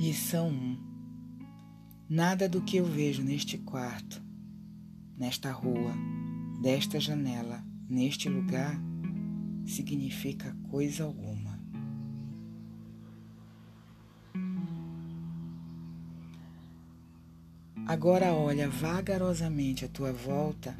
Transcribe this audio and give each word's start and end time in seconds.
Lição 0.00 0.48
1 0.48 0.78
Nada 2.08 2.48
do 2.48 2.62
que 2.62 2.78
eu 2.78 2.86
vejo 2.86 3.22
neste 3.22 3.58
quarto, 3.58 4.24
nesta 5.14 5.52
rua, 5.52 5.92
desta 6.62 6.98
janela, 6.98 7.62
neste 7.86 8.26
lugar, 8.26 8.80
significa 9.66 10.56
coisa 10.70 11.04
alguma. 11.04 11.60
Agora 17.86 18.32
olha 18.32 18.70
vagarosamente 18.70 19.84
à 19.84 19.88
tua 19.88 20.14
volta 20.14 20.74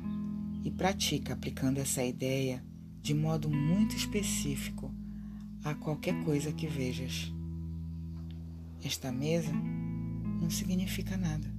e 0.65 0.71
pratica 0.71 1.35
aplicando 1.35 1.77
essa 1.77 2.03
ideia 2.03 2.65
de 3.03 3.13
modo 3.13 3.51
muito 3.51 3.95
específico 3.95 4.91
a 5.63 5.75
qualquer 5.75 6.25
coisa 6.25 6.51
que 6.55 6.67
vejas. 6.67 7.31
Esta 8.83 9.13
mesa 9.13 9.53
não 10.41 10.49
significa 10.49 11.17
nada. 11.17 11.53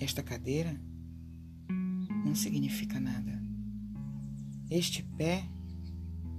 Esta 0.00 0.22
cadeira 0.22 0.80
não 2.24 2.34
significa 2.34 2.98
nada. 2.98 3.42
Este 4.70 5.02
pé 5.02 5.44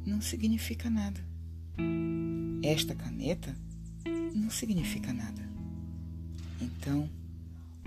não 0.05 0.19
significa 0.19 0.89
nada. 0.89 1.23
Esta 2.63 2.95
caneta 2.95 3.55
não 4.33 4.49
significa 4.49 5.13
nada. 5.13 5.47
Então, 6.61 7.09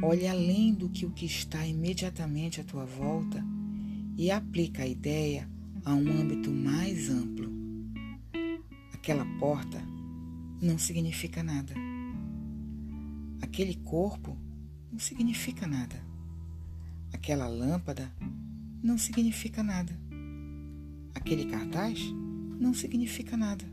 olhe 0.01 0.27
além 0.27 0.73
do 0.73 0.89
que 0.89 1.05
o 1.05 1.11
que 1.11 1.27
está 1.27 1.67
imediatamente 1.67 2.61
à 2.61 2.65
tua 2.65 2.85
volta 2.85 3.45
e 4.17 4.31
aplica 4.31 4.83
a 4.83 4.87
ideia 4.87 5.49
a 5.85 5.93
um 5.95 6.09
âmbito 6.21 6.51
mais 6.51 7.11
amplo. 7.11 7.51
Aquela 8.93 9.25
porta 9.39 9.83
não 10.63 10.79
significa 10.79 11.43
nada. 11.43 11.75
Aquele 13.43 13.75
corpo 13.75 14.39
não 14.93 14.99
significa 15.01 15.67
nada. 15.67 16.01
Aquela 17.13 17.49
lâmpada 17.49 18.11
não 18.81 18.97
significa 18.97 19.61
nada. 19.61 19.93
Aquele 21.13 21.47
cartaz 21.47 21.99
não 22.61 22.73
significa 22.73 23.37
nada. 23.37 23.65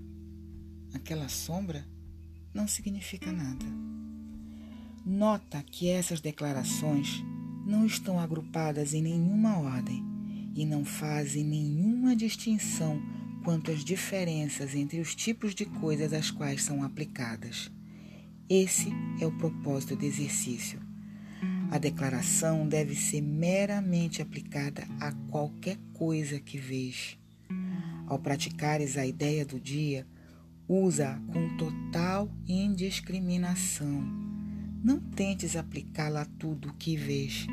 Aquela 0.91 1.29
sombra 1.29 1.87
não 2.51 2.67
significa 2.67 3.31
nada. 3.31 3.65
Nota 5.05 5.61
que 5.61 5.87
essas 5.89 6.19
declarações 6.19 7.23
não 7.67 7.85
estão 7.85 8.19
agrupadas 8.19 8.95
em 8.95 9.03
nenhuma 9.03 9.59
ordem 9.59 10.03
e 10.55 10.65
não 10.65 10.83
fazem 10.83 11.43
nenhuma 11.43 12.15
distinção 12.15 12.99
quanto 13.43 13.71
às 13.71 13.83
diferenças 13.83 14.75
entre 14.75 14.99
os 14.99 15.15
tipos 15.15 15.55
de 15.55 15.65
coisas 15.65 16.13
às 16.13 16.31
quais 16.31 16.63
são 16.63 16.83
aplicadas. 16.83 17.71
Esse 18.49 18.91
é 19.21 19.25
o 19.25 19.37
propósito 19.37 19.95
do 19.95 20.05
exercício. 20.05 20.79
A 21.71 21.77
declaração 21.77 22.67
deve 22.67 22.95
ser 22.95 23.21
meramente 23.21 24.21
aplicada 24.21 24.87
a 24.99 25.11
qualquer 25.29 25.77
coisa 25.93 26.39
que 26.39 26.57
vês. 26.57 27.17
Ao 28.07 28.17
praticares 28.17 28.97
a 28.97 29.05
ideia 29.05 29.45
do 29.45 29.59
dia, 29.59 30.07
usa 30.67 31.21
com 31.27 31.57
total 31.57 32.31
indiscriminação. 32.47 34.03
Não 34.83 34.99
tentes 34.99 35.55
aplicá-la 35.55 36.21
a 36.21 36.25
tudo 36.25 36.69
o 36.69 36.73
que 36.73 36.95
vês, 36.95 37.45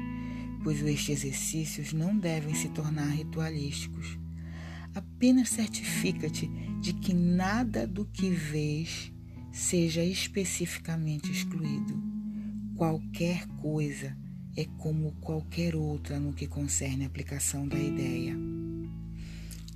pois 0.65 0.81
estes 0.81 1.25
exercícios 1.25 1.93
não 1.93 2.17
devem 2.17 2.55
se 2.55 2.69
tornar 2.71 3.11
ritualísticos. 3.11 4.19
Apenas 4.97 5.51
certifica-te 5.51 6.47
de 6.81 6.95
que 6.95 7.13
nada 7.13 7.87
do 7.87 8.07
que 8.07 8.31
vês 8.31 9.13
seja 9.53 10.03
especificamente 10.03 11.31
excluído. 11.31 12.03
Qualquer 12.75 13.47
coisa 13.61 14.17
é 14.57 14.65
como 14.79 15.13
qualquer 15.21 15.77
outra 15.77 16.19
no 16.19 16.33
que 16.33 16.47
concerne 16.47 17.05
a 17.05 17.09
aplicação 17.09 17.69
da 17.69 17.79
ideia. 17.79 18.35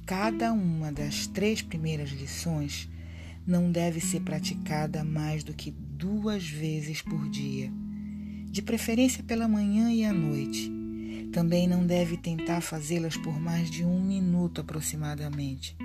Cada 0.07 0.55
uma 0.55 0.91
das 0.91 1.27
três 1.27 1.61
primeiras 1.61 2.09
lições 2.13 2.89
não 3.47 3.71
deve 3.71 4.01
ser 4.01 4.21
praticada 4.21 5.05
mais 5.05 5.45
do 5.45 5.53
que 5.53 5.71
duas 5.71 6.49
vezes 6.49 7.03
por 7.03 7.29
dia, 7.29 7.71
de 8.47 8.63
preferência 8.63 9.23
pela 9.23 9.47
manhã 9.47 9.93
e 9.93 10.03
à 10.03 10.15
noite 10.15 10.80
também 11.31 11.69
não 11.69 11.87
deve 11.87 12.17
tentar 12.17 12.61
fazê-las 12.61 13.17
por 13.17 13.39
mais 13.41 13.71
de 13.71 13.85
um 13.85 14.03
minuto 14.03 14.61
aproximadamente, 14.61 15.77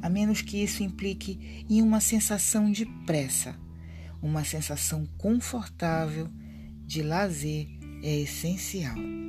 a 0.00 0.08
menos 0.08 0.40
que 0.40 0.62
isso 0.62 0.82
implique 0.82 1.64
em 1.68 1.82
uma 1.82 2.00
sensação 2.00 2.70
de 2.70 2.86
pressa. 3.04 3.54
Uma 4.22 4.44
sensação 4.44 5.06
confortável 5.18 6.28
de 6.86 7.02
lazer 7.02 7.68
é 8.02 8.20
essencial. 8.20 9.25